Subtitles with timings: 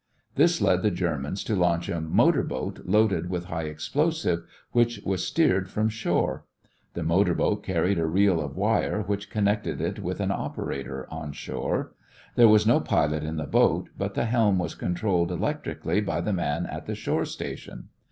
[0.33, 5.23] This led the Germans to launch a motor boat loaded with high explosive, which was
[5.23, 6.43] steered from shore.
[6.95, 11.33] The motor boat carried a reel of wire which connected it with an operator on
[11.33, 11.93] shore.
[12.35, 16.33] There was no pilot in the boat, but the helm was controlled electrically by the
[16.33, 17.89] man at the shore station.